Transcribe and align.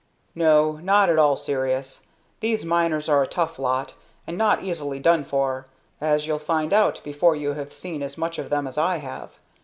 "No. 0.33 0.77
Not 0.77 1.11
at 1.11 1.19
all 1.19 1.37
serious. 1.37 2.07
These 2.39 2.65
miners 2.65 3.07
are 3.07 3.21
a 3.21 3.27
tough 3.27 3.59
lot, 3.59 3.93
and 4.25 4.35
not 4.35 4.63
easily 4.63 4.97
done 4.97 5.23
for, 5.23 5.67
as 6.01 6.25
you'll 6.25 6.39
find 6.39 6.73
out 6.73 7.01
before 7.03 7.35
you 7.35 7.53
have 7.53 7.71
seen 7.71 8.01
as 8.01 8.17
much 8.17 8.39
of 8.39 8.49
them 8.49 8.65
as 8.65 8.79
I 8.79 8.97
have. 8.97 9.37